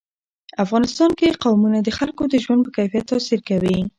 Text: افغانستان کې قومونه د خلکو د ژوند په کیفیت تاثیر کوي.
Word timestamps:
افغانستان 0.63 1.11
کې 1.19 1.37
قومونه 1.43 1.79
د 1.81 1.89
خلکو 1.97 2.23
د 2.29 2.35
ژوند 2.43 2.61
په 2.63 2.71
کیفیت 2.77 3.05
تاثیر 3.11 3.39
کوي. 3.49 3.77